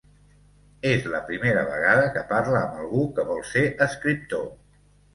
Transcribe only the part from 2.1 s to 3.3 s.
que parla amb algú que